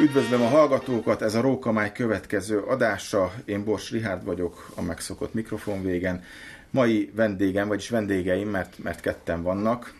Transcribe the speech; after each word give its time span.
Üdvözlöm 0.00 0.42
a 0.42 0.48
hallgatókat, 0.48 1.22
ez 1.22 1.34
a 1.34 1.40
Rókamály 1.40 1.92
következő 1.92 2.58
adása. 2.58 3.32
Én 3.44 3.64
Bors 3.64 3.90
Rihárd 3.90 4.24
vagyok, 4.24 4.70
a 4.74 4.82
megszokott 4.82 5.34
mikrofon 5.34 5.82
végen. 5.82 6.22
Mai 6.70 7.10
vendégem, 7.14 7.68
vagyis 7.68 7.88
vendégeim, 7.88 8.48
mert, 8.48 8.78
mert 8.78 9.00
ketten 9.00 9.42
vannak. 9.42 9.94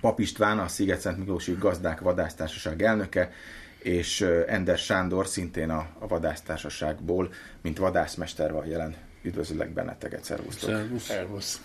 Pap 0.00 0.20
István, 0.20 0.58
a 0.58 0.68
Sziget-Szent 0.68 1.18
Miklósi 1.18 1.56
Gazdák 1.58 2.00
Vadásztársaság 2.00 2.82
elnöke, 2.82 3.32
és 3.78 4.20
Ender 4.46 4.78
Sándor, 4.78 5.26
szintén 5.26 5.70
a, 5.70 5.86
a 5.98 6.06
vadásztársaságból, 6.06 7.32
mint 7.60 7.78
vadászmester 7.78 8.52
van 8.52 8.66
jelen. 8.66 8.94
Üdvözöllek 9.22 9.72
benneteket, 9.72 10.24
szervusztok! 10.24 10.70
Szervusz! 10.70 11.04
Szervusz. 11.04 11.60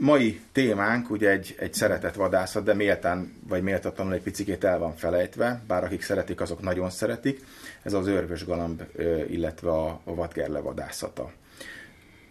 Mai 0.00 0.40
témánk 0.52 1.10
ugye 1.10 1.30
egy, 1.30 1.54
egy 1.58 1.74
szeretett 1.74 2.14
vadászat, 2.14 2.64
de 2.64 2.74
méltán 2.74 3.32
vagy 3.48 3.62
méltatlanul 3.62 4.12
egy 4.12 4.22
picikét 4.22 4.64
el 4.64 4.78
van 4.78 4.96
felejtve, 4.96 5.62
bár 5.66 5.84
akik 5.84 6.02
szeretik, 6.02 6.40
azok 6.40 6.62
nagyon 6.62 6.90
szeretik. 6.90 7.44
Ez 7.82 7.92
az 7.92 8.06
örvös 8.06 8.44
galamb, 8.44 8.82
illetve 9.28 9.70
a, 9.70 10.00
a 10.04 10.14
vadgerle 10.14 10.58
vadászata. 10.58 11.32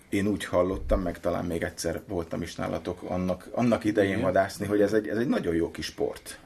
Én 0.09 0.27
úgy 0.27 0.45
hallottam, 0.45 1.01
meg 1.01 1.19
talán 1.19 1.45
még 1.45 1.63
egyszer 1.63 2.01
voltam 2.07 2.41
is 2.41 2.55
nálatok 2.55 3.01
annak, 3.03 3.47
annak 3.51 3.83
idején 3.83 4.11
Igen. 4.11 4.23
vadászni, 4.23 4.65
hogy 4.65 4.81
ez 4.81 4.93
egy, 4.93 5.07
ez 5.07 5.17
egy 5.17 5.27
nagyon 5.27 5.55
jó 5.55 5.71
kis 5.71 5.85
sport. 5.85 6.39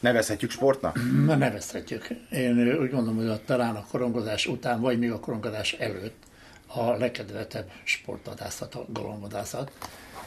Nevezhetjük 0.00 0.50
sportnak? 0.50 0.98
Na, 1.26 1.36
nevezhetjük. 1.36 2.06
Én 2.30 2.78
úgy 2.80 2.90
gondolom, 2.90 3.16
hogy 3.16 3.28
a, 3.28 3.44
talán 3.44 3.76
a 3.76 3.84
korongozás 3.90 4.46
után, 4.46 4.80
vagy 4.80 4.98
még 4.98 5.10
a 5.10 5.20
korongozás 5.20 5.72
előtt 5.72 6.22
a 6.66 6.90
legkedvetebb 6.90 7.70
sportvadászat, 7.84 8.74
a 8.74 8.86
galomvadászat 8.92 9.72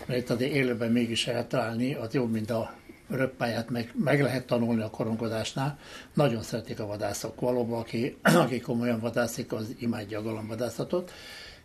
mert 0.06 0.30
azért 0.30 0.54
élőben 0.54 0.92
mégis 0.92 1.28
eltalálni, 1.28 1.94
az 1.94 2.14
jobb, 2.14 2.32
mint 2.32 2.50
a 2.50 2.74
röppáját 3.10 3.70
meg, 3.70 3.94
meg 4.04 4.22
lehet 4.22 4.46
tanulni 4.46 4.82
a 4.82 4.90
korongodásnál. 4.90 5.78
Nagyon 6.14 6.42
szeretik 6.42 6.80
a 6.80 6.86
vadászok. 6.86 7.40
Valóban, 7.40 7.80
aki, 7.80 8.18
aki 8.44 8.60
komolyan 8.60 9.00
vadászik, 9.00 9.54
az 9.54 9.76
imádja 9.80 10.20
a 10.20 10.24
galambvadászatot. 10.24 11.12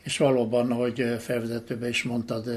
És 0.02 0.18
valóban, 0.18 0.70
ahogy 0.70 1.16
felvezetőben 1.18 1.88
is 1.88 2.02
mondtad, 2.02 2.48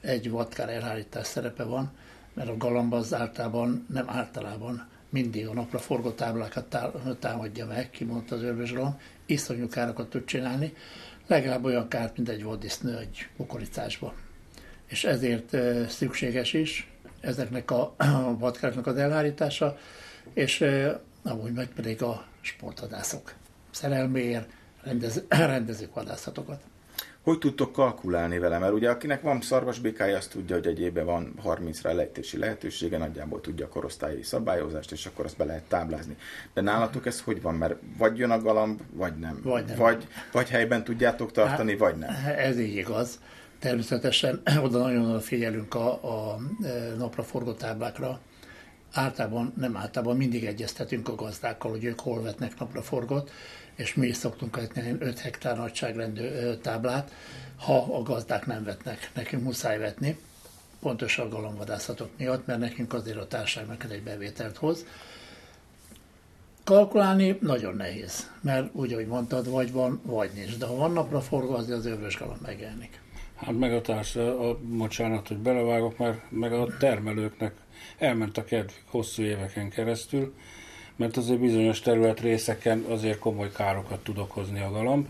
egy 0.00 0.30
vadkár 0.30 0.68
elhárítás 0.68 1.26
szerepe 1.26 1.62
van, 1.62 1.92
mert 2.34 2.48
a 2.48 2.56
galamb 2.56 2.92
az 2.92 3.14
általában, 3.14 3.86
nem 3.92 4.08
általában, 4.08 4.88
mindig 5.10 5.46
a 5.46 5.52
napra 5.52 5.78
forgó 5.78 6.10
táblákat 6.10 6.76
támadja 7.18 7.66
meg, 7.66 7.90
kimondta 7.90 8.34
az 8.34 8.42
őrvösgalamb, 8.42 9.00
iszonyú 9.26 9.68
károkat 9.68 10.10
tud 10.10 10.24
csinálni, 10.24 10.72
legalább 11.26 11.64
olyan 11.64 11.88
kárt, 11.88 12.16
mint 12.16 12.28
egy 12.28 12.44
vaddisznő 12.44 12.98
egy 12.98 13.28
kukoricásban 13.36 14.12
és 14.94 15.04
ezért 15.04 15.56
szükséges 15.88 16.52
is 16.52 16.90
ezeknek 17.20 17.70
a, 17.70 17.94
vadkáknak 18.38 18.86
az 18.86 18.96
elhárítása, 18.96 19.78
és 20.32 20.64
amúgy 21.22 21.52
meg 21.52 21.68
pedig 21.74 22.02
a 22.02 22.24
sportvadászok 22.40 23.32
szerelméért 23.70 24.48
rendez, 24.82 25.22
rendezik 25.54 25.92
vadászatokat. 25.94 26.60
Hogy 27.22 27.38
tudtok 27.38 27.72
kalkulálni 27.72 28.38
vele? 28.38 28.58
Mert 28.58 28.72
ugye 28.72 28.90
akinek 28.90 29.22
van 29.22 29.40
szarvasbékája, 29.40 30.16
azt 30.16 30.30
tudja, 30.30 30.56
hogy 30.56 30.66
egy 30.66 30.80
évben 30.80 31.04
van 31.04 31.34
30-ra 31.44 31.94
lejtési 31.94 32.38
lehetősége, 32.38 32.98
nagyjából 32.98 33.40
tudja 33.40 33.66
a 33.66 33.68
korosztályi 33.68 34.22
szabályozást, 34.22 34.92
és 34.92 35.06
akkor 35.06 35.24
azt 35.24 35.36
be 35.36 35.44
lehet 35.44 35.64
táblázni. 35.68 36.16
De 36.52 36.60
nálatok 36.60 37.06
ez 37.06 37.20
hogy 37.20 37.42
van? 37.42 37.54
Mert 37.54 37.74
vagy 37.98 38.18
jön 38.18 38.30
a 38.30 38.42
galamb, 38.42 38.80
vagy 38.92 39.18
nem. 39.18 39.40
Vagy, 39.42 39.64
nem. 39.64 39.76
vagy, 39.76 40.06
vagy 40.32 40.48
helyben 40.48 40.84
tudjátok 40.84 41.32
tartani, 41.32 41.70
hát, 41.70 41.80
vagy 41.80 41.96
nem. 41.96 42.10
Ez 42.36 42.58
így 42.58 42.76
igaz. 42.76 43.18
Természetesen 43.64 44.42
oda 44.64 44.78
nagyon 44.78 45.20
figyelünk 45.20 45.74
a, 45.74 45.88
a 45.92 46.38
e, 46.64 46.94
napra 46.98 47.22
forgó 47.22 47.52
táblákra. 47.52 48.20
Általában, 48.92 49.52
nem 49.56 49.76
általában, 49.76 50.16
mindig 50.16 50.44
egyeztetünk 50.44 51.08
a 51.08 51.14
gazdákkal, 51.14 51.70
hogy 51.70 51.84
ők 51.84 52.00
hol 52.00 52.22
vetnek 52.22 52.58
napra 52.58 52.82
forgót, 52.82 53.30
és 53.74 53.94
mi 53.94 54.06
is 54.06 54.16
szoktunk 54.16 54.56
vetni 54.56 54.96
5 54.98 55.18
hektár 55.18 55.56
nagyságrendű 55.56 56.28
táblát, 56.62 57.12
ha 57.56 57.78
a 57.78 58.02
gazdák 58.02 58.46
nem 58.46 58.64
vetnek, 58.64 59.10
nekünk 59.14 59.42
muszáj 59.42 59.78
vetni, 59.78 60.18
pontosan 60.80 61.26
a 61.26 61.28
galomvadászatok 61.28 62.10
miatt, 62.18 62.46
mert 62.46 62.58
nekünk 62.58 62.92
azért 62.92 63.18
a 63.18 63.26
társaságnak 63.26 63.84
egy 63.92 64.02
bevételt 64.02 64.56
hoz. 64.56 64.84
Kalkulálni 66.64 67.38
nagyon 67.40 67.76
nehéz, 67.76 68.30
mert 68.40 68.74
úgy, 68.74 68.92
ahogy 68.92 69.06
mondtad, 69.06 69.48
vagy 69.50 69.72
van, 69.72 70.00
vagy 70.02 70.30
nincs. 70.34 70.58
De 70.58 70.66
ha 70.66 70.74
van 70.74 70.92
napra 70.92 71.20
forgó, 71.20 71.54
azért 71.54 71.78
az 71.78 71.86
örvös 71.86 72.18
galamb 72.18 72.40
megjelenik. 72.42 73.02
Hát 73.44 73.58
meg 73.58 73.72
a 73.72 73.80
társ, 73.80 74.16
a, 74.16 74.58
bocsánat, 74.62 75.28
hogy 75.28 75.36
belevágok, 75.36 75.98
mert 75.98 76.30
meg 76.30 76.52
a 76.52 76.66
termelőknek 76.78 77.54
elment 77.98 78.38
a 78.38 78.44
kedv 78.44 78.70
hosszú 78.90 79.22
éveken 79.22 79.70
keresztül, 79.70 80.34
mert 80.96 81.16
azért 81.16 81.38
bizonyos 81.38 81.80
terület 81.80 82.20
részeken 82.20 82.84
azért 82.88 83.18
komoly 83.18 83.50
károkat 83.52 84.04
tud 84.04 84.18
okozni 84.18 84.60
a 84.60 84.70
galamb. 84.70 85.06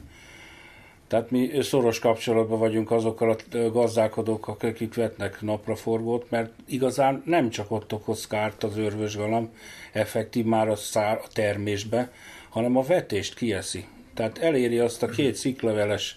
Tehát 1.06 1.30
mi 1.30 1.50
szoros 1.62 1.98
kapcsolatban 1.98 2.58
vagyunk 2.58 2.90
azokkal 2.90 3.36
a 3.52 3.56
gazdálkodókkal, 3.56 4.56
akik 4.60 4.94
vetnek 4.94 5.40
napraforgót, 5.40 6.30
mert 6.30 6.52
igazán 6.66 7.22
nem 7.26 7.50
csak 7.50 7.70
ott 7.70 7.92
okoz 7.92 8.26
kárt 8.26 8.64
az 8.64 8.76
örvös 8.76 9.16
galamb, 9.16 9.48
effektív 9.92 10.44
már 10.44 10.68
a 10.68 10.76
szár 10.76 11.20
a 11.24 11.28
termésbe, 11.32 12.12
hanem 12.48 12.76
a 12.76 12.82
vetést 12.82 13.34
kieszi. 13.34 13.86
Tehát 14.14 14.38
eléri 14.38 14.78
azt 14.78 15.02
a 15.02 15.08
két 15.08 15.34
szikleveles 15.34 16.16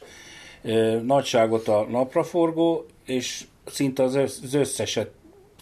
nagyságot 1.04 1.68
a 1.68 1.86
napraforgó, 1.90 2.86
és 3.06 3.46
szinte 3.66 4.04
az 4.04 4.54
összeset 4.54 5.12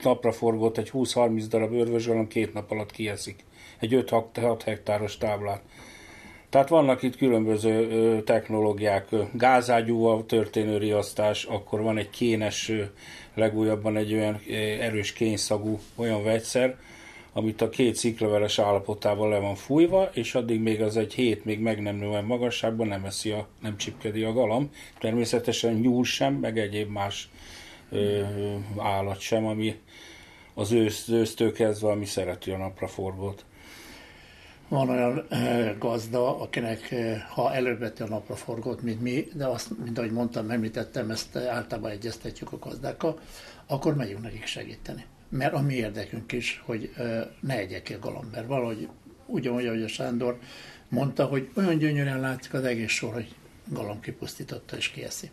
napraforgót, 0.03 0.77
egy 0.77 0.89
20-30 0.93 1.45
darab 1.49 1.73
örvösgalamb 1.73 2.27
két 2.27 2.53
nap 2.53 2.71
alatt 2.71 2.91
kieszik. 2.91 3.43
Egy 3.79 4.05
5-6 4.09 4.59
hektáros 4.65 5.17
táblát. 5.17 5.61
Tehát 6.49 6.69
vannak 6.69 7.03
itt 7.03 7.17
különböző 7.17 8.21
technológiák, 8.23 9.07
gázágyúval 9.33 10.25
történő 10.25 10.77
riasztás, 10.77 11.43
akkor 11.43 11.81
van 11.81 11.97
egy 11.97 12.09
kénes, 12.09 12.71
legújabban 13.33 13.97
egy 13.97 14.13
olyan 14.13 14.41
erős 14.79 15.13
kényszagú 15.13 15.79
olyan 15.95 16.23
vegyszer, 16.23 16.77
amit 17.37 17.61
a 17.61 17.69
két 17.69 17.95
sziklaveres 17.95 18.59
állapotával 18.59 19.29
le 19.29 19.39
van 19.39 19.55
fújva, 19.55 20.09
és 20.13 20.35
addig 20.35 20.61
még 20.61 20.81
az 20.81 20.97
egy 20.97 21.13
hét 21.13 21.45
még 21.45 21.59
meg 21.59 21.81
nem 21.81 21.95
nőve 21.95 22.21
magasságban 22.21 22.87
nem 22.87 23.05
eszi 23.05 23.31
a, 23.31 23.47
nem 23.61 23.77
csipkedi 23.77 24.23
a 24.23 24.33
galam. 24.33 24.69
Természetesen 24.99 25.73
nyúl 25.73 26.03
sem, 26.03 26.33
meg 26.33 26.59
egyéb 26.59 26.89
más 26.89 27.29
ö, 27.89 28.21
állat 28.77 29.19
sem, 29.19 29.45
ami 29.45 29.79
az 30.53 30.71
ősz, 30.71 31.07
ősztől 31.07 31.51
kezdve, 31.51 31.89
ami 31.89 32.05
szereti 32.05 32.51
a 32.51 32.57
napraforgót. 32.57 33.45
Van 34.67 34.89
olyan 34.89 35.27
gazda, 35.79 36.39
akinek 36.39 36.95
ha 37.29 37.53
előbb 37.53 37.81
a 37.81 38.05
napraforgót, 38.07 38.81
mint 38.81 39.01
mi, 39.01 39.27
de 39.33 39.45
azt, 39.45 39.69
mint 39.83 39.97
ahogy 39.97 40.11
mondtam, 40.11 40.49
említettem, 40.49 41.09
ezt 41.11 41.35
általában 41.35 41.91
egyeztetjük 41.91 42.51
a 42.51 42.57
gazdákkal, 42.59 43.19
akkor 43.67 43.95
megyünk 43.95 44.21
nekik 44.21 44.45
segíteni 44.45 45.05
mert 45.29 45.53
a 45.53 45.61
mi 45.61 45.73
érdekünk 45.73 46.31
is, 46.31 46.61
hogy 46.65 46.93
ne 47.39 47.57
egyek 47.57 47.81
ki 47.81 47.93
a 47.93 47.99
galamber. 47.99 48.47
Valahogy 48.47 48.87
ugyanúgy, 49.25 49.65
ahogy 49.65 49.81
a 49.81 49.87
Sándor 49.87 50.39
mondta, 50.89 51.25
hogy 51.25 51.49
olyan 51.55 51.77
gyönyörűen 51.77 52.19
látszik 52.19 52.53
az 52.53 52.63
egész 52.63 52.91
sor, 52.91 53.13
hogy 53.13 53.35
galamb 53.69 54.01
kipusztította 54.01 54.77
és 54.77 54.89
kieszi. 54.89 55.29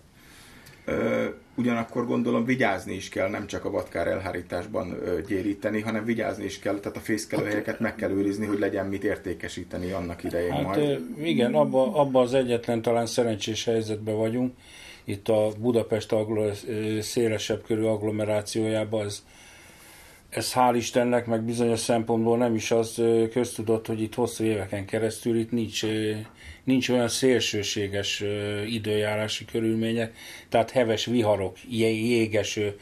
Ö, 0.84 1.28
ugyanakkor 1.54 2.06
gondolom 2.06 2.44
vigyázni 2.44 2.94
is 2.94 3.08
kell, 3.08 3.28
nem 3.28 3.46
csak 3.46 3.64
a 3.64 3.70
vadkár 3.70 4.06
elhárításban 4.06 4.90
ö, 4.90 5.20
gyéríteni, 5.20 5.80
hanem 5.80 6.04
vigyázni 6.04 6.44
is 6.44 6.58
kell, 6.58 6.78
tehát 6.78 6.96
a 6.96 7.00
fészkelőhelyeket 7.00 7.80
meg 7.80 7.94
kell 7.94 8.10
őrizni, 8.10 8.46
hogy 8.46 8.58
legyen 8.58 8.86
mit 8.86 9.04
értékesíteni 9.04 9.90
annak 9.90 10.24
idején 10.24 10.52
hát, 10.52 10.62
majd. 10.62 11.00
Igen, 11.22 11.54
abban 11.54 11.94
abba 11.94 12.20
az 12.20 12.34
egyetlen 12.34 12.82
talán 12.82 13.06
szerencsés 13.06 13.64
helyzetben 13.64 14.16
vagyunk, 14.16 14.56
itt 15.04 15.28
a 15.28 15.48
Budapest 15.58 16.14
szélesebb 17.00 17.62
körű 17.62 17.82
agglomerációjában 17.82 19.04
az 19.04 19.22
ez 20.32 20.52
hál' 20.54 20.74
Istennek, 20.76 21.26
meg 21.26 21.42
bizonyos 21.42 21.78
szempontból 21.78 22.36
nem 22.36 22.54
is 22.54 22.70
az 22.70 23.02
köztudott, 23.30 23.86
hogy 23.86 24.00
itt 24.00 24.14
hosszú 24.14 24.44
éveken 24.44 24.86
keresztül 24.86 25.38
itt 25.38 25.50
nincs, 25.50 25.84
nincs 26.64 26.88
olyan 26.88 27.08
szélsőséges 27.08 28.24
időjárási 28.66 29.44
körülmények, 29.44 30.16
tehát 30.48 30.70
heves 30.70 31.04
viharok, 31.04 31.56
jégeső, 31.68 32.78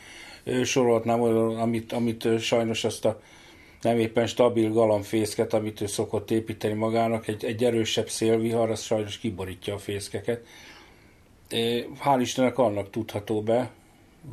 sorolhatnám 0.64 1.20
amit, 1.60 1.92
amit 1.92 2.40
sajnos 2.40 2.84
azt 2.84 3.04
a 3.04 3.20
nem 3.80 3.98
éppen 3.98 4.26
stabil 4.26 4.72
galambfészket, 4.72 5.54
amit 5.54 5.80
ő 5.80 5.86
szokott 5.86 6.30
építeni 6.30 6.74
magának, 6.74 7.28
egy, 7.28 7.44
egy 7.44 7.64
erősebb 7.64 8.08
szélvihar, 8.08 8.70
az 8.70 8.82
sajnos 8.82 9.18
kiborítja 9.18 9.74
a 9.74 9.78
fészkeket. 9.78 10.46
Hál' 12.04 12.18
Istennek 12.20 12.58
annak 12.58 12.90
tudható 12.90 13.42
be, 13.42 13.70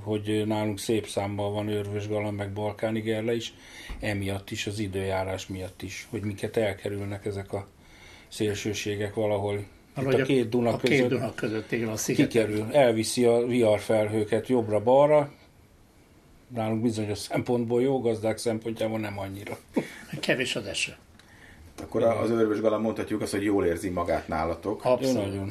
hogy 0.03 0.43
nálunk 0.45 0.79
szép 0.79 1.07
számban 1.07 1.53
van 1.53 1.67
őrvös 1.67 2.07
galamb, 2.07 2.37
meg 2.37 2.53
balkáni 2.53 2.99
gerle 2.99 3.35
is, 3.35 3.53
emiatt 3.99 4.51
is, 4.51 4.67
az 4.67 4.79
időjárás 4.79 5.47
miatt 5.47 5.81
is, 5.81 6.07
hogy 6.09 6.21
miket 6.21 6.57
elkerülnek 6.57 7.25
ezek 7.25 7.53
a 7.53 7.67
szélsőségek 8.27 9.13
valahol 9.13 9.65
itt 10.01 10.13
a 10.13 10.23
két 10.23 10.49
Duna 10.49 10.69
a 10.69 10.77
között, 10.77 10.97
két 10.97 11.07
Duna 11.07 11.33
között 11.33 11.71
igen, 11.71 11.89
a 11.89 11.95
kikerül, 11.95 12.71
elviszi 12.71 13.25
a 13.25 13.45
viharfelhőket 13.45 14.47
jobbra-balra, 14.47 15.31
nálunk 16.47 16.81
bizonyos 16.81 17.17
szempontból 17.17 17.81
jó, 17.81 18.01
gazdák 18.01 18.37
szempontjából 18.37 18.99
nem 18.99 19.19
annyira. 19.19 19.57
Kevés 20.19 20.55
az 20.55 20.65
eső. 20.65 20.95
Akkor 21.81 22.03
az 22.03 22.29
örvös 22.29 22.59
galamb 22.59 22.83
mondhatjuk 22.83 23.21
azt, 23.21 23.31
hogy 23.31 23.43
jól 23.43 23.65
érzi 23.65 23.89
magát 23.89 24.27
nálatok. 24.27 24.85
Abszolút. 24.85 25.25
nagyon. 25.25 25.49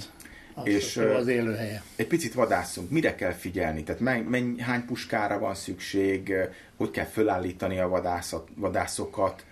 És, 0.64 0.96
az 0.96 1.26
élőhelye. 1.28 1.82
Egy 1.96 2.06
picit 2.06 2.34
vadászunk. 2.34 2.90
Mire 2.90 3.14
kell 3.14 3.32
figyelni? 3.32 3.82
Tehát 3.82 4.00
menny, 4.00 4.22
menny, 4.22 4.58
hány 4.58 4.84
puskára 4.84 5.38
van 5.38 5.54
szükség? 5.54 6.32
Hogy 6.76 6.90
kell 6.90 7.04
fölállítani 7.04 7.78
a 7.78 7.88
vadászat, 7.88 8.48
vadászokat? 8.54 9.44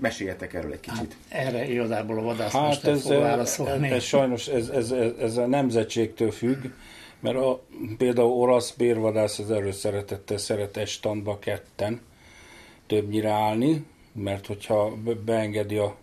Meséljetek 0.00 0.54
erről 0.54 0.72
egy 0.72 0.80
kicsit. 0.80 1.16
Erre 1.28 1.68
igazából 1.68 2.18
a 2.18 2.26
Hát 2.26 2.36
vadászmester 2.36 2.92
ez, 2.92 3.02
fog 3.02 3.12
ez, 3.12 3.18
válaszolni. 3.18 3.90
ez 3.90 4.02
sajnos 4.02 4.48
ez, 4.48 4.68
ez, 4.68 4.90
ez, 4.90 5.12
ez 5.20 5.36
a 5.36 5.46
nemzetségtől 5.46 6.30
függ, 6.30 6.64
mert 7.20 7.36
a, 7.36 7.62
például 7.98 8.30
orosz 8.30 8.70
bérvadász 8.70 9.38
az 9.38 9.50
előszeretettel 9.50 10.36
szeret 10.38 10.76
egy 10.76 10.88
standba 10.88 11.38
ketten 11.38 12.00
többnyire 12.86 13.30
állni, 13.30 13.84
mert 14.12 14.46
hogyha 14.46 14.94
be- 15.04 15.14
beengedi 15.14 15.76
a 15.76 15.96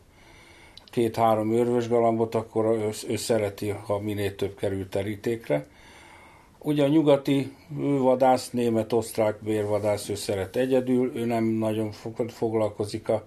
két-három 0.97 1.51
örvös 1.51 1.87
galambot, 1.87 2.35
akkor 2.35 2.65
ő, 2.65 2.89
ő 3.07 3.15
szereti, 3.15 3.69
ha 3.69 3.99
minél 3.99 4.35
több 4.35 4.55
kerül 4.55 4.89
terítékre. 4.89 5.67
Ugye 6.59 6.83
a 6.83 6.87
nyugati 6.87 7.55
vadász, 7.99 8.49
német, 8.49 8.93
osztrák 8.93 9.43
bérvadász, 9.43 10.09
ő 10.09 10.15
szeret 10.15 10.55
egyedül, 10.55 11.11
ő 11.15 11.25
nem 11.25 11.43
nagyon 11.43 11.91
fog- 11.91 12.31
foglalkozik 12.31 13.09
a, 13.09 13.25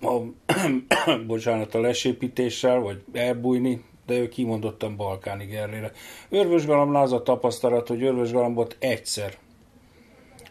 a, 0.00 0.20
bocsánat, 1.26 1.74
a 1.74 1.80
lesépítéssel, 1.80 2.80
vagy 2.80 3.02
elbújni, 3.12 3.84
de 4.06 4.14
ő 4.14 4.28
kimondottan 4.28 4.96
balkáni 4.96 5.44
gerlére. 5.44 5.92
Örvösgalambnál 6.28 7.02
az 7.02 7.12
a 7.12 7.22
tapasztalat, 7.22 7.88
hogy 7.88 8.02
örvösgalambot 8.02 8.76
egyszer 8.78 9.36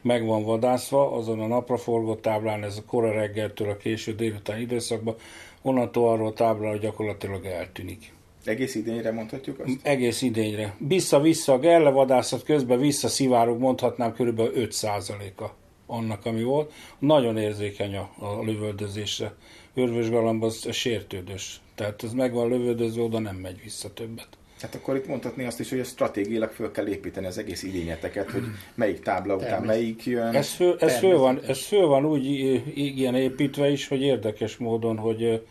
meg 0.04 0.26
van 0.26 0.44
vadászva, 0.44 1.12
azon 1.12 1.40
a 1.40 1.48
napraforgó 1.48 2.16
táblán, 2.16 2.64
ez 2.64 2.78
a 2.78 2.84
kora 2.88 3.12
reggeltől 3.12 3.70
a 3.70 3.78
késő 3.78 4.16
délután 4.16 4.60
időszakban, 4.60 5.16
onnantól 5.64 6.10
arról 6.10 6.34
a 6.72 6.78
gyakorlatilag 6.78 7.46
eltűnik. 7.46 8.14
Egész 8.46 8.76
idényre 8.76 9.12
mondhatjuk 9.12 9.60
azt? 9.60 9.80
Egész 9.82 10.22
idényre. 10.22 10.76
Vissza-vissza 10.78 11.54
a 11.54 11.60
gerlevadászat 11.60 12.44
közben 12.44 12.80
visszaszivárog, 12.80 13.60
mondhatnám 13.60 14.14
körülbelül 14.14 14.54
5%-a 14.56 15.46
annak, 15.86 16.26
ami 16.26 16.44
volt. 16.44 16.72
Nagyon 17.00 17.38
érzékeny 17.38 17.96
a, 17.96 18.10
a 18.20 18.44
lövöldözésre. 18.44 19.34
Örvösgalamb 19.74 20.44
az 20.44 20.72
sértődös. 20.72 21.62
Tehát 21.76 22.04
ez 22.04 22.14
meg 22.14 22.34
van 22.34 22.50
lövöldözve, 22.50 23.02
oda 23.02 23.20
nem 23.20 23.36
megy 23.36 23.62
vissza 23.64 23.94
többet. 23.94 24.28
Hát 24.64 24.76
akkor 24.76 24.96
itt 24.96 25.08
mondhatni 25.08 25.46
azt 25.46 25.60
is, 25.60 25.70
hogy 25.70 25.86
stratégiailag 25.86 26.50
föl 26.52 26.72
kell 26.72 26.88
építeni 26.88 27.26
az 27.26 27.38
egész 27.38 27.64
idényeteket, 27.64 28.32
hogy 28.32 28.44
melyik 28.76 29.00
tábla 29.00 29.36
után 29.36 29.64
melyik 29.64 30.06
jön. 30.06 30.36
Ez 30.36 30.50
föl, 30.50 30.78
ez, 30.80 30.98
föl 30.98 31.18
van, 31.18 31.40
ez 31.48 31.66
föl 31.66 31.86
van 31.88 32.06
úgy 32.06 32.26
i- 32.26 32.64
ilyen 32.98 33.16
építve 33.16 33.70
is, 33.70 33.88
hogy 33.88 34.02
érdekes 34.02 34.58
módon, 34.58 34.98
hogy 34.98 35.46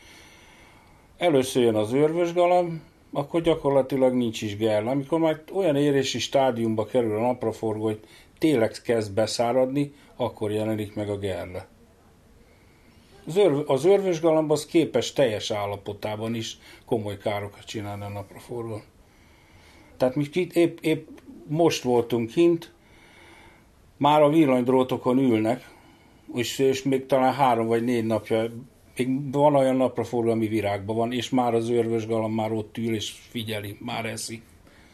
először 1.19 1.63
jön 1.63 1.75
az 1.75 1.93
örvösgalamb, 1.93 2.81
akkor 3.13 3.43
gyakorlatilag 3.43 4.15
nincs 4.15 4.43
is 4.43 4.57
gerle. 4.57 4.91
Amikor 4.91 5.19
már 5.21 5.43
olyan 5.53 5.77
érési 5.77 6.19
stádiumba 6.19 6.85
kerül 6.87 7.17
a 7.17 7.21
napraforgó, 7.21 7.85
hogy 7.85 8.01
tényleg 8.39 8.71
kezd 8.85 9.13
beszáradni, 9.13 9.93
akkor 10.17 10.51
jelenik 10.51 10.95
meg 10.95 11.09
a 11.09 11.19
gerle. 11.19 11.67
Az, 13.27 13.37
örv, 13.37 13.71
az 13.71 13.85
örvösgalamb 13.85 14.51
az 14.51 14.67
képes 14.67 15.13
teljes 15.13 15.51
állapotában 15.51 16.35
is 16.35 16.59
komoly 16.87 17.19
károkat 17.19 17.65
csinálni 17.65 18.05
a 18.05 18.09
napraforgón. 18.09 18.83
Tehát 20.03 20.17
mi 20.17 20.29
épp, 20.53 20.79
épp 20.81 21.09
most 21.47 21.83
voltunk 21.83 22.31
kint, 22.31 22.73
már 23.97 24.23
a 24.23 24.29
villanydrótokon 24.29 25.19
ülnek, 25.19 25.71
és, 26.35 26.59
és 26.59 26.83
még 26.83 27.07
talán 27.07 27.33
három 27.33 27.67
vagy 27.67 27.85
négy 27.85 28.07
napja, 28.07 28.51
még 28.97 29.33
van 29.33 29.55
olyan 29.55 29.77
napraforgalmi 29.77 30.47
virágban 30.47 30.97
van, 30.97 31.13
és 31.13 31.31
már 31.31 31.55
az 31.55 31.71
örvös 31.71 32.07
galamb 32.07 32.35
már 32.35 32.53
ott 32.53 32.79
ül, 32.79 32.95
és 32.95 33.11
figyeli, 33.11 33.77
már 33.81 34.05
eszi. 34.05 34.43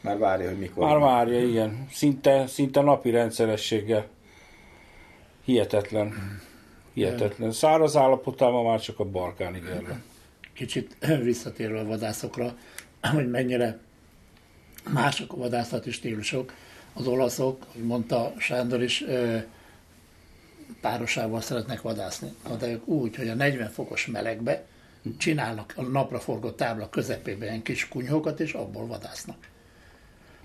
Már 0.01 0.19
várja, 0.19 0.49
hogy 0.49 0.59
mikor. 0.59 0.87
Már 0.87 0.99
várja, 0.99 1.47
igen. 1.47 1.87
Szinte, 1.91 2.47
szinte 2.47 2.81
napi 2.81 3.11
rendszerességgel. 3.11 4.07
Hihetetlen. 5.45 6.13
Hihetetlen. 6.93 7.53
Száraz 7.53 7.97
állapotában 7.97 8.65
már 8.65 8.81
csak 8.81 8.99
a 8.99 9.05
balkáni 9.05 9.59
gerle. 9.59 10.03
Kicsit 10.53 10.97
visszatérve 11.23 11.81
a 11.81 11.85
vadászokra, 11.85 12.57
hogy 13.15 13.31
mennyire 13.31 13.87
mások 14.93 15.33
a 15.33 15.37
vadászati 15.37 15.91
stílusok. 15.91 16.53
Az 16.93 17.07
olaszok, 17.07 17.67
hogy 17.73 17.83
mondta 17.83 18.33
Sándor 18.39 18.83
is, 18.83 19.05
párosával 20.81 21.41
szeretnek 21.41 21.81
vadászni. 21.81 22.35
De 22.59 22.67
ők 22.67 22.89
úgy, 22.89 23.17
hogy 23.17 23.29
a 23.29 23.35
40 23.35 23.71
fokos 23.71 24.07
melegbe 24.07 24.65
csinálnak 25.17 25.73
a 25.77 25.83
napraforgó 25.83 26.51
tábla 26.51 26.89
közepében 26.89 27.49
ilyen 27.49 27.63
kis 27.63 27.89
kunyhókat, 27.89 28.41
és 28.41 28.53
abból 28.53 28.87
vadásznak. 28.87 29.37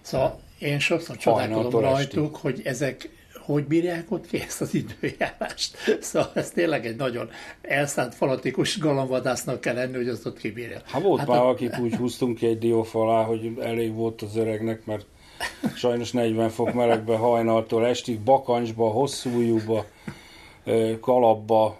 Szóval 0.02 0.42
én 0.60 0.80
sokszor 0.80 1.18
csodálkozom 1.18 1.82
rajtuk, 1.82 2.36
hogy 2.36 2.62
ezek 2.64 3.10
hogy 3.46 3.64
bírják 3.66 4.12
ott 4.12 4.28
ki 4.28 4.40
ezt 4.40 4.62
az 4.62 4.74
időjárást. 4.74 5.78
Szóval 6.00 6.32
ez 6.34 6.50
tényleg 6.52 6.86
egy 6.86 6.96
nagyon 6.96 7.30
elszánt 7.62 8.16
fanatikus 8.16 8.80
galambvadásznak 8.80 9.62
kell 9.62 9.74
lenni, 9.76 9.96
hogy 9.96 10.08
azt 10.08 10.26
ott 10.26 10.38
kibírja. 10.38 10.82
Hát 10.86 11.02
volt 11.02 11.20
hát 11.20 11.28
már, 11.28 11.40
a- 11.42 11.50
akit 11.50 11.78
úgy 11.78 11.96
húztunk 11.96 12.38
ki 12.38 12.46
egy 12.48 12.58
diófa 12.58 13.00
alá, 13.02 13.24
hogy 13.24 13.58
elég 13.62 13.94
volt 13.94 14.22
az 14.22 14.36
öregnek, 14.36 14.86
mert 14.86 15.06
sajnos 15.76 16.12
40 16.12 16.50
fok 16.50 16.74
melegbe 16.74 17.16
hajnaltól 17.16 17.86
estig, 17.88 18.20
bakancsba, 18.20 18.90
hosszú 18.90 19.30
ujjúba, 19.30 19.86
ö, 20.64 20.94
kalapba, 21.00 21.78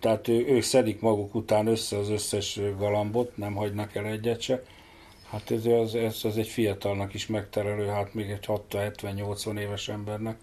tehát 0.00 0.28
ő, 0.28 0.46
ők 0.48 0.62
szedik 0.62 1.00
maguk 1.00 1.34
után 1.34 1.66
össze 1.66 1.96
az 1.98 2.10
összes 2.10 2.60
galambot, 2.78 3.36
nem 3.36 3.54
hagynak 3.54 3.94
el 3.94 4.06
egyet 4.06 4.40
se. 4.40 4.62
Hát 5.30 5.50
ez, 5.50 5.66
az, 5.66 5.94
ez, 5.94 6.20
az 6.24 6.36
egy 6.36 6.48
fiatalnak 6.48 7.14
is 7.14 7.26
megterelő, 7.26 7.86
hát 7.86 8.14
még 8.14 8.30
egy 8.30 8.44
60-70-80 8.70 9.58
éves 9.58 9.88
embernek. 9.88 10.36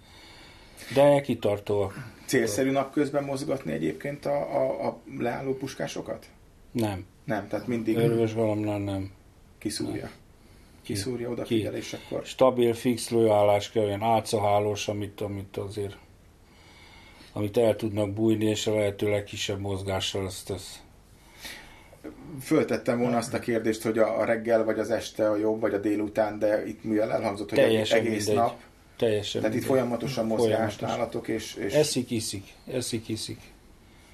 De 0.93 1.21
kitartó. 1.21 1.91
Célszerű 2.25 2.71
napközben 2.71 3.23
mozgatni 3.23 3.71
egyébként 3.71 4.25
a, 4.25 4.55
a, 4.55 4.87
a 4.87 4.99
leálló 5.17 5.53
puskásokat? 5.53 6.25
Nem. 6.71 7.05
Nem, 7.23 7.47
tehát 7.47 7.67
mindig 7.67 7.97
Örvös 7.97 8.33
galambnál 8.33 8.79
nem. 8.79 9.11
kiszúrja. 9.57 10.09
Kiszúrja, 10.83 11.27
Ki. 11.27 11.33
odafigyel, 11.33 11.75
és 11.75 11.93
akkor... 11.93 12.25
stabil, 12.25 12.73
fix 12.73 13.09
lőállás 13.09 13.71
kell, 13.71 13.83
olyan 13.83 14.01
álcahálós, 14.01 14.87
amit, 14.87 15.21
amit 15.21 15.57
azért 15.57 15.97
amit 17.33 17.57
el 17.57 17.75
tudnak 17.75 18.13
bújni, 18.13 18.45
és 18.45 18.67
a 18.67 18.75
lehető 18.75 19.09
legkisebb 19.09 19.59
mozgással 19.59 20.25
azt, 20.25 20.49
azt 20.49 20.81
Föltettem 22.41 22.99
volna 22.99 23.17
azt 23.17 23.33
a 23.33 23.39
kérdést, 23.39 23.83
hogy 23.83 23.97
a 23.97 24.19
a 24.19 24.25
reggel 24.25 24.63
vagy 24.63 24.79
az 24.79 24.91
este 24.91 25.29
a 25.29 25.35
jobb, 25.35 25.59
vagy 25.59 25.73
a 25.73 25.77
délután, 25.77 26.39
de 26.39 26.67
itt 26.67 26.83
mivel 26.83 27.11
elhangzott, 27.11 27.49
hogy 27.49 27.57
teljesen 27.59 27.99
egész 27.99 28.27
mindegy. 28.27 28.35
nap, 28.35 28.59
Teljesen 29.03 29.41
tehát 29.41 29.55
itt 29.55 29.63
folyamatosan 29.63 30.25
mozgás 30.25 30.47
Folyamatos. 30.47 30.79
nálatok, 30.79 31.27
és, 31.27 31.55
és 31.55 31.73
Eszik, 31.73 32.11
iszik, 32.11 32.43
eszik, 32.71 33.09
iszik. 33.09 33.39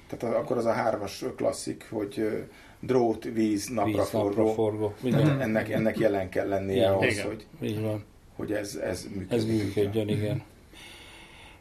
tehát 0.08 0.36
akkor 0.36 0.56
az 0.56 0.64
a 0.64 0.72
hármas 0.72 1.24
klasszik, 1.36 1.86
hogy 1.90 2.44
drót, 2.80 3.24
víz, 3.24 3.34
Víz, 3.34 3.68
napraforgó, 3.68 4.26
napra 4.28 4.52
forgó. 4.52 4.94
Tehát 5.02 5.20
Igen, 5.20 5.40
ennek, 5.40 5.70
ennek 5.70 5.98
jelen 5.98 6.28
kell 6.28 6.48
lennie 6.48 6.76
Igen. 6.76 6.92
ahhoz, 6.92 7.12
Igen. 7.12 7.26
hogy, 7.26 7.46
így 7.62 7.80
van. 7.80 8.04
hogy 8.36 8.52
ez, 8.52 8.74
ez 8.74 9.06
működik. 9.14 9.32
Ez 9.32 9.44
működjön, 9.44 10.08
igen. 10.08 10.42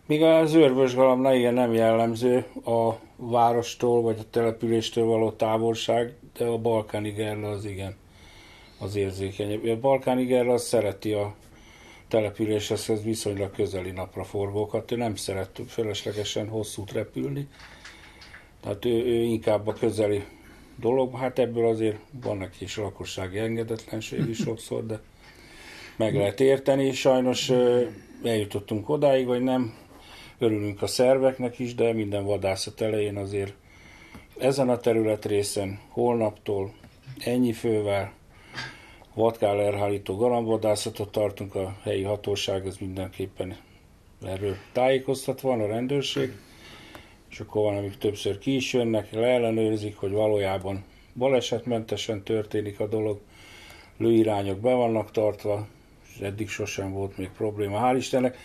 Míg 0.06 0.24
az 0.24 0.54
örvös 0.54 0.96
galambnál 0.96 1.36
ilyen 1.36 1.54
nem 1.54 1.74
jellemző 1.74 2.46
a 2.66 2.94
várostól 3.16 4.02
vagy 4.02 4.18
a 4.20 4.30
településtől 4.30 5.06
való 5.06 5.32
távolság, 5.32 6.14
de 6.38 6.46
a 6.46 6.58
balkáni 6.58 7.10
gerle 7.12 7.48
az 7.48 7.66
igen, 7.66 7.96
az 8.80 8.96
érzékenyebb. 8.96 9.68
A 9.68 9.80
balkáni 9.80 10.26
gerle 10.26 10.54
az 10.54 10.64
szereti 10.64 11.12
a 11.12 11.36
településhez 12.10 12.90
ez 12.90 13.04
viszonylag 13.04 13.52
közeli 13.52 13.92
napraforgókat. 13.92 14.92
Ő 14.92 14.96
nem 14.96 15.16
szeret 15.16 15.62
feleslegesen 15.68 16.48
hosszút 16.48 16.92
repülni, 16.92 17.48
tehát 18.62 18.86
ő, 18.86 18.90
ő 18.90 19.24
inkább 19.24 19.68
a 19.68 19.74
közeli 19.74 20.24
dolog. 20.76 21.18
Hát 21.18 21.40
ebből 21.40 21.68
azért 21.68 21.98
van 22.12 22.38
neki 22.38 22.64
is 22.64 22.78
lakossági 22.78 23.38
engedetlenség 23.38 24.30
is 24.30 24.38
sokszor, 24.38 24.86
de 24.86 25.00
meg 25.96 26.16
lehet 26.16 26.40
érteni. 26.40 26.92
Sajnos 26.92 27.52
eljutottunk 28.24 28.90
odáig, 28.90 29.28
hogy 29.28 29.42
nem 29.42 29.74
örülünk 30.38 30.82
a 30.82 30.88
szerveknek 30.88 31.60
is, 31.60 31.76
de 31.76 31.94
minden 31.94 32.26
vadászat 32.26 32.82
elején 32.82 33.18
azért 33.18 33.54
ezen 34.38 34.70
a 34.70 34.78
területrészen 34.78 35.80
holnaptól 35.90 36.74
ennyi 37.26 37.54
fővel 37.54 38.14
vadkál 39.20 39.62
elhárító 39.62 40.16
galambvadászatot 40.16 41.12
tartunk, 41.12 41.56
a 41.56 41.76
helyi 41.84 42.04
hatóság 42.04 42.66
az 42.66 42.78
mindenképpen 42.78 43.58
erről 44.26 44.56
tájékoztat 44.72 45.42
van 45.42 45.62
a 45.62 45.68
rendőrség, 45.68 46.32
és 47.30 47.40
akkor 47.40 47.64
van, 47.64 47.78
amik 47.78 47.98
többször 47.98 48.38
ki 48.38 48.56
is 48.56 48.74
jönnek, 48.74 49.12
leellenőrzik, 49.12 49.98
hogy 49.98 50.12
valójában 50.12 50.84
balesetmentesen 51.16 52.24
történik 52.24 52.80
a 52.80 52.88
dolog, 52.88 53.20
lőirányok 53.98 54.60
be 54.60 54.74
vannak 54.74 55.12
tartva, 55.12 55.68
és 56.14 56.22
eddig 56.22 56.50
sosem 56.50 56.92
volt 56.92 57.18
még 57.18 57.30
probléma, 57.30 57.92
hál' 57.92 57.98
Istennek. 57.98 58.38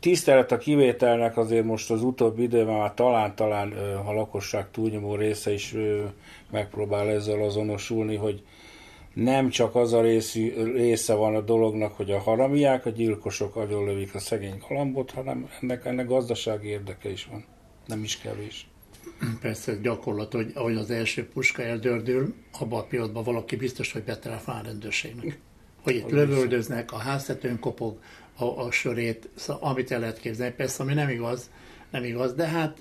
tisztelet 0.00 0.52
a 0.52 0.58
kivételnek 0.58 1.36
azért 1.36 1.64
most 1.64 1.90
az 1.90 2.02
utóbbi 2.02 2.42
időben 2.42 2.76
már 2.76 2.94
talán-talán 2.94 3.72
a 4.06 4.12
lakosság 4.12 4.70
túlnyomó 4.70 5.14
része 5.14 5.52
is 5.52 5.74
megpróbál 6.50 7.08
ezzel 7.08 7.42
azonosulni, 7.42 8.16
hogy 8.16 8.42
nem 9.22 9.48
csak 9.48 9.74
az 9.74 9.92
a 9.92 10.00
részű, 10.00 10.72
része 10.72 11.14
van 11.14 11.34
a 11.34 11.40
dolognak, 11.40 11.92
hogy 11.92 12.10
a 12.10 12.18
haramiák, 12.18 12.86
a 12.86 12.90
gyilkosok 12.90 13.56
agyonlövik 13.56 14.14
a 14.14 14.18
szegény 14.18 14.62
galambot, 14.68 15.10
hanem 15.10 15.50
ennek, 15.60 15.84
ennek 15.84 16.06
gazdasági 16.06 16.68
érdeke 16.68 17.10
is 17.10 17.24
van. 17.30 17.44
Nem 17.86 18.02
is 18.02 18.18
kevés. 18.18 18.68
Persze 19.40 19.74
gyakorlat, 19.74 20.32
hogy 20.32 20.50
ahogy 20.54 20.76
az 20.76 20.90
első 20.90 21.28
puska 21.28 21.62
eldördül, 21.62 22.34
abban 22.58 22.80
a 22.80 22.82
pillanatban 22.82 23.24
valaki 23.24 23.56
biztos, 23.56 23.92
hogy 23.92 24.02
betelefon 24.02 24.54
a 24.54 24.62
rendőrségnek. 24.62 25.38
Hogy 25.82 25.94
itt 25.94 26.10
lövöldöznek, 26.10 26.92
a 26.92 26.96
háztetőn 26.96 27.58
kopog 27.58 27.98
a, 28.36 28.44
a 28.44 28.70
sörét, 28.70 29.28
szóval, 29.34 29.70
amit 29.70 29.90
el 29.90 30.00
lehet 30.00 30.20
képzelni. 30.20 30.54
Persze, 30.54 30.82
ami 30.82 30.94
nem 30.94 31.08
igaz, 31.08 31.50
nem 31.90 32.04
igaz, 32.04 32.34
de 32.34 32.46
hát 32.46 32.78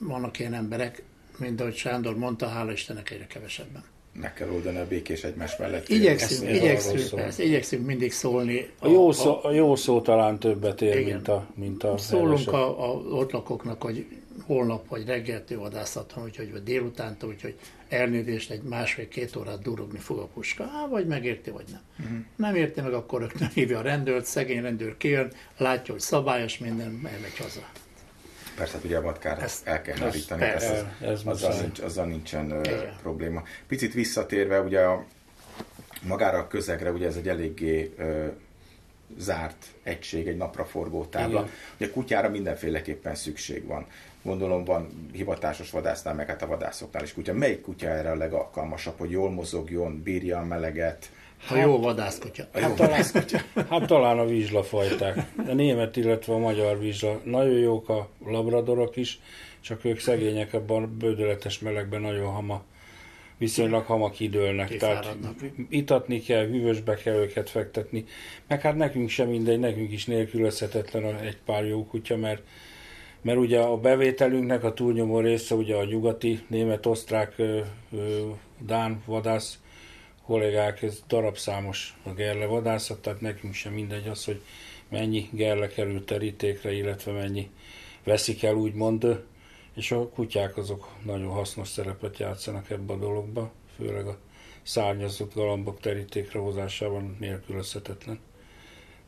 vannak 0.00 0.38
ilyen 0.38 0.54
emberek, 0.54 1.02
mint 1.38 1.60
ahogy 1.60 1.76
Sándor 1.76 2.16
mondta, 2.16 2.48
hála 2.48 2.72
Istennek 2.72 3.10
egyre 3.10 3.26
kevesebben 3.26 3.84
meg 4.20 4.34
kell 4.34 4.48
oldani 4.48 4.78
a 4.78 4.86
békés 4.86 5.24
egymás 5.24 5.56
mellett. 5.56 5.88
Igyekszünk, 5.88 6.50
igyekszünk, 6.50 7.20
persze, 7.20 7.44
igyekszünk 7.44 7.86
mindig 7.86 8.12
szólni. 8.12 8.70
A, 8.78 8.86
a, 8.86 8.90
jó 8.90 9.12
szó, 9.12 9.38
a 9.42 9.52
jó 9.52 9.76
szó 9.76 10.00
talán 10.00 10.38
többet 10.38 10.82
ér, 10.82 10.98
igen. 10.98 11.12
mint 11.12 11.28
a, 11.28 11.46
mint 11.54 11.84
a 11.84 11.98
Szólunk 11.98 12.52
a, 12.52 12.90
a 12.90 12.96
ott 12.96 13.32
lakóknak, 13.32 13.82
hogy 13.82 14.06
holnap 14.46 14.88
vagy 14.88 15.06
reggeltől 15.06 15.58
vadászaton, 15.58 16.24
úgyhogy 16.24 16.52
vagy 16.52 16.62
délutántól, 16.62 17.28
úgyhogy 17.28 17.54
elnézést 17.88 18.50
egy 18.50 18.62
másfél-két 18.62 19.36
órát 19.36 19.62
durogni 19.62 19.98
fog 19.98 20.18
a 20.18 20.26
puska. 20.26 20.64
Á, 20.64 20.86
vagy 20.90 21.06
megérti, 21.06 21.50
vagy 21.50 21.64
nem. 21.70 21.80
Uh-huh. 21.98 22.18
Nem 22.36 22.54
érti 22.54 22.80
meg, 22.80 22.92
akkor 22.92 23.20
rögtön 23.20 23.48
hívja 23.54 23.78
a 23.78 23.82
rendőrt, 23.82 24.24
szegény 24.24 24.62
rendőr 24.62 24.96
kijön, 24.96 25.32
látja, 25.56 25.92
hogy 25.92 26.02
szabályos 26.02 26.58
minden, 26.58 27.00
elmegy 27.04 27.36
haza. 27.38 27.70
Persze, 28.58 28.78
ugye 28.84 28.96
a 28.96 29.00
vadkár 29.00 29.42
ezt, 29.42 29.66
el 29.66 29.82
kell 29.82 29.96
hárítani, 29.96 30.42
ez, 30.42 30.62
ez, 30.62 30.84
ez 31.00 31.20
azzal, 31.24 31.60
nincs, 31.60 31.80
azzal 31.80 32.06
nincsen 32.06 32.52
uh, 32.52 32.68
probléma. 33.02 33.42
Picit 33.66 33.92
visszatérve, 33.92 34.60
ugye 34.60 34.80
a, 34.80 35.04
magára 36.02 36.38
a 36.38 36.46
közegre, 36.46 36.90
ugye 36.90 37.06
ez 37.06 37.16
egy 37.16 37.28
eléggé 37.28 37.94
uh, 37.98 38.26
zárt 39.18 39.66
egység, 39.82 40.28
egy 40.28 40.36
napraforgó 40.36 41.04
tábla. 41.04 41.40
Igen. 41.40 41.52
Ugye 41.76 41.90
kutyára 41.90 42.28
mindenféleképpen 42.28 43.14
szükség 43.14 43.66
van. 43.66 43.86
Gondolom 44.22 44.64
van 44.64 45.08
hivatásos 45.12 45.70
vadásznál, 45.70 46.14
meg 46.14 46.26
hát 46.26 46.42
a 46.42 46.46
vadászoknál 46.46 47.02
is 47.02 47.12
kutya. 47.12 47.32
Melyik 47.32 47.60
kutya 47.60 47.88
erre 47.88 48.10
a 48.10 48.16
legalkalmasabb, 48.16 48.98
hogy 48.98 49.10
jól 49.10 49.30
mozogjon, 49.30 50.02
bírja 50.02 50.38
a 50.38 50.44
meleget, 50.44 51.10
a 51.40 51.54
hát, 51.54 51.64
jó 51.64 51.80
vadászkutya. 51.80 52.44
Hát, 52.52 52.74
talán, 52.74 53.04
hát 53.70 53.86
talán 53.86 54.18
a 54.18 54.26
vizslafajták. 54.26 55.16
A 55.46 55.52
német, 55.52 55.96
illetve 55.96 56.34
a 56.34 56.38
magyar 56.38 56.78
vizsla. 56.78 57.20
Nagyon 57.24 57.58
jók 57.58 57.88
a 57.88 58.08
labradorok 58.26 58.96
is, 58.96 59.20
csak 59.60 59.84
ők 59.84 59.98
szegények 59.98 60.52
ebben 60.52 60.82
a 60.82 60.86
bődöletes 60.86 61.58
melegben 61.58 62.00
nagyon 62.00 62.32
hama, 62.32 62.62
viszonylag 63.36 63.84
hama 63.84 64.10
kidőlnek. 64.10 64.76
Tehát 64.76 65.16
itatni 65.68 66.20
kell, 66.20 66.46
hűvösbe 66.46 66.94
kell 66.94 67.14
őket 67.14 67.50
fektetni. 67.50 68.04
Meg 68.46 68.60
hát 68.60 68.76
nekünk 68.76 69.08
sem 69.08 69.28
mindegy, 69.28 69.58
nekünk 69.58 69.92
is 69.92 70.04
nélkülözhetetlen 70.04 71.18
egy 71.18 71.38
pár 71.44 71.66
jó 71.66 71.86
kutya, 71.86 72.16
mert 72.16 72.42
mert 73.22 73.38
ugye 73.38 73.60
a 73.60 73.76
bevételünknek 73.76 74.64
a 74.64 74.72
túlnyomó 74.72 75.20
része 75.20 75.54
ugye 75.54 75.74
a 75.74 75.84
nyugati, 75.84 76.40
német, 76.48 76.86
osztrák, 76.86 77.42
dán 78.66 79.02
vadász 79.06 79.58
kollégák, 80.28 80.82
ez 80.82 81.02
darabszámos 81.06 81.96
a 82.02 82.10
gerle 82.10 82.46
vadászat, 82.46 83.02
tehát 83.02 83.20
nekünk 83.20 83.54
sem 83.54 83.72
mindegy 83.72 84.08
az, 84.08 84.24
hogy 84.24 84.40
mennyi 84.88 85.28
gerle 85.32 85.66
kerül 85.66 86.04
terítékre, 86.04 86.72
illetve 86.72 87.12
mennyi 87.12 87.50
veszik 88.04 88.42
el, 88.42 88.54
úgymond, 88.54 89.24
és 89.74 89.90
a 89.90 90.08
kutyák 90.08 90.56
azok 90.56 90.88
nagyon 91.04 91.28
hasznos 91.28 91.68
szerepet 91.68 92.18
játszanak 92.18 92.70
ebbe 92.70 92.92
a 92.92 92.96
dologba, 92.96 93.52
főleg 93.76 94.06
a 94.06 94.18
szárnyazott 94.62 95.34
galambok 95.34 95.80
terítékre 95.80 96.38
hozásában 96.38 97.16
nélkülözhetetlen. 97.20 98.18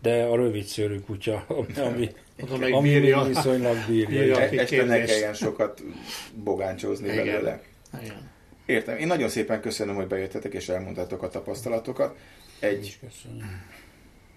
De 0.03 0.23
a 0.25 0.37
rövid 0.37 0.65
szőrű 0.65 0.99
kutya, 0.99 1.45
ami, 1.49 2.09
ami, 2.49 2.73
ami 2.73 2.89
bírja. 2.89 3.23
viszonylag 3.23 3.77
bírja. 3.89 4.09
bírja 4.09 4.41
Este 4.41 4.85
ne 4.85 5.05
kelljen 5.05 5.35
sokat 5.35 5.83
bogáncsozni 6.35 7.09
Igen. 7.09 7.25
belőle. 7.25 7.62
Igen. 8.03 8.31
Értem. 8.71 8.97
Én 8.97 9.07
nagyon 9.07 9.29
szépen 9.29 9.61
köszönöm, 9.61 9.95
hogy 9.95 10.07
bejöttetek 10.07 10.55
és 10.55 10.69
elmondtátok 10.69 11.23
a 11.23 11.29
tapasztalatokat. 11.29 12.17
Egy, 12.61 12.99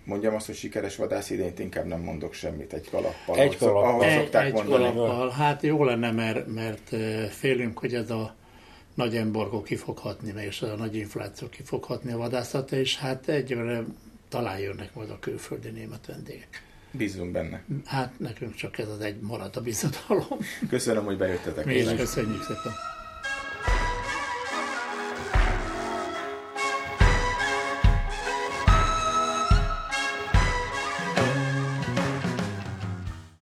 mondjam 0.04 0.36
azt, 0.36 0.46
hogy 0.46 0.56
sikeres 0.56 0.96
vadász 0.96 1.30
idényt 1.30 1.60
inkább 1.60 1.86
nem 1.86 2.00
mondok 2.00 2.34
semmit, 2.34 2.74
egy 2.74 2.90
kalappal. 2.90 3.38
Egy 3.38 3.58
kalappal. 3.58 4.04
Egy, 4.04 4.20
szokták 4.20 4.46
egy 4.46 4.54
mondani. 4.54 4.84
kalappal. 4.84 5.30
Hát 5.30 5.62
jó 5.62 5.84
lenne, 5.84 6.12
mert, 6.12 6.48
mert 6.48 6.96
félünk, 7.34 7.78
hogy 7.80 7.94
ez 7.94 8.10
a 8.10 8.36
nagy 8.94 9.16
embargó 9.16 9.62
ki 9.62 9.76
fog 9.76 9.98
hatni, 9.98 10.34
és 10.42 10.62
a 10.62 10.76
nagy 10.76 10.96
infláció 10.96 11.50
ki 11.50 11.64
fog 11.64 11.84
hatni 11.84 12.12
a 12.12 12.18
vadászat, 12.18 12.72
és 12.72 12.98
hát 12.98 13.28
egyre 13.28 13.84
talán 14.30 14.60
jönnek 14.60 14.96
majd 14.96 15.10
a 15.10 15.20
külföldi 15.20 15.70
német 15.70 16.06
vendégek. 16.06 16.64
Bízunk 16.92 17.32
benne. 17.32 17.64
Hát 17.86 18.14
nekünk 18.18 18.56
csak 18.56 18.78
ez 18.78 18.88
az 18.88 19.00
egy 19.00 19.20
marad 19.20 19.56
a 19.56 19.62
bizodalom. 19.62 20.40
Köszönöm, 20.70 21.06
hogy 21.06 21.18
bejöttetek. 21.18 21.66
Mi 21.66 21.76
is 21.76 21.96
köszönjük 21.96 22.42
szépen. 22.44 22.93